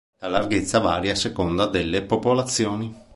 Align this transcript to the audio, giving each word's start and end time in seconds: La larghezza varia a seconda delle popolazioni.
La 0.17 0.29
larghezza 0.29 0.79
varia 0.79 1.11
a 1.11 1.15
seconda 1.15 1.67
delle 1.67 2.01
popolazioni. 2.01 2.99